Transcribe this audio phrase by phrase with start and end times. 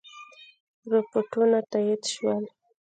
[0.91, 2.43] رپوټونه تایید شول.